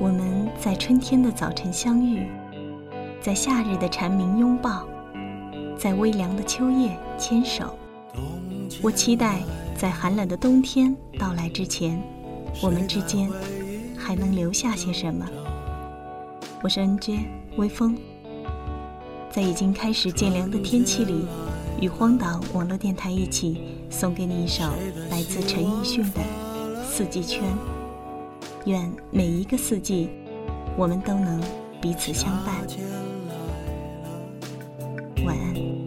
[0.00, 2.28] 我们在春天的早晨相遇，
[3.20, 4.86] 在夏日的蝉鸣拥抱，
[5.76, 7.76] 在微凉的秋夜牵手。
[8.80, 9.42] 我期待
[9.76, 12.00] 在寒冷的冬天到来之前，
[12.62, 13.28] 我们之间
[14.08, 15.28] 还能留下些什么。
[16.62, 17.26] 我是 NJ
[17.58, 17.94] 微风，
[19.30, 21.26] 在已经开始渐凉的天气里，
[21.78, 24.64] 与荒岛网络电台一起送给你一首
[25.10, 26.20] 来自陈奕迅的
[26.82, 27.42] 《四季圈》。
[28.64, 30.08] 愿每一个四季，
[30.74, 31.38] 我们都能
[31.78, 32.66] 彼此相伴。
[35.26, 35.77] 晚安。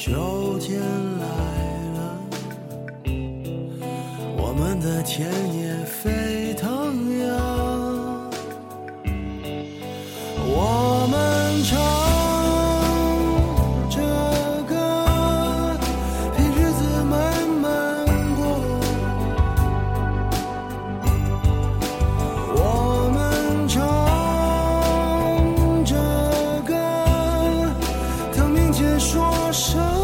[0.00, 0.80] 秋天
[1.18, 1.26] 来
[1.94, 1.98] 了，
[4.36, 6.17] 我们的田野飞
[29.58, 29.97] 说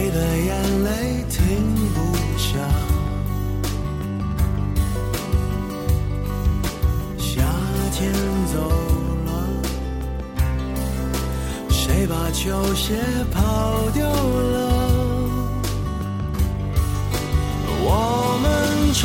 [0.00, 0.90] 谁的眼泪
[1.28, 1.38] 停
[1.92, 2.56] 不下？
[7.18, 7.42] 夏
[7.92, 8.10] 天
[8.50, 8.56] 走
[9.26, 9.30] 了，
[11.68, 12.98] 谁把球鞋
[13.30, 14.08] 跑丢了？
[17.82, 18.48] 我们
[18.94, 19.04] 唱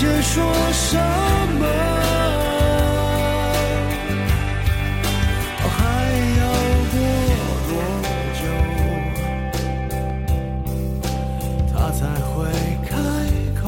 [0.00, 0.96] 等明天说什
[1.58, 1.66] 么？
[5.68, 5.78] 还
[6.38, 6.42] 要
[6.90, 6.96] 过
[7.68, 7.72] 多
[8.40, 8.42] 久，
[11.72, 12.00] 他才
[12.30, 12.32] 会
[12.88, 12.90] 开
[13.60, 13.62] 口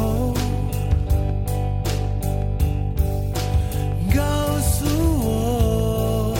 [4.15, 4.19] 告
[4.61, 4.75] 诉
[5.23, 6.35] 我，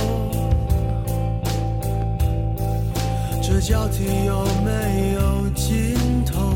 [3.43, 4.33] 这交替有
[4.65, 4.71] 没
[5.15, 6.52] 有尽头？